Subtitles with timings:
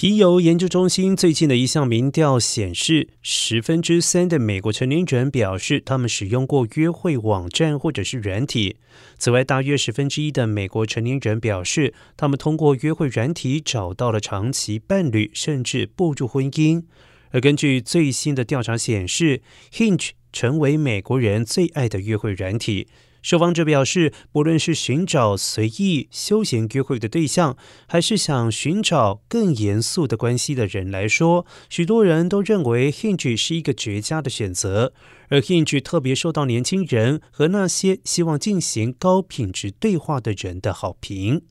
[0.00, 8.76] 皮尤研究中心最近的一项民调显示，十分之三的美国成年人表示他们使用过约会网站或者是软体。
[9.18, 16.82] 此外，大约十分之一的美国成年人表示，他们通过约会软体找到了长期伴侣，甚至步入婚姻。
[17.32, 22.88] 而根据最新的调查显示，Hinge 成为美国人最爱的约会软体。
[23.22, 34.92] 受访者表示，不论是寻找随意休闲约会的对象，还是想寻找更严肃的关系的人来说，许多人都认为 Hinge 是一个绝佳的选择。
[35.28, 41.42] 而 Hinge 特别受到年轻人和那些希望进行高品质对话的人的好评。